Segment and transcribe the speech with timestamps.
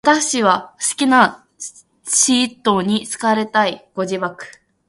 [0.03, 1.45] 綿 h 氏は好きな
[2.07, 3.87] 使途に好かれたい。
[3.93, 4.47] ご自爆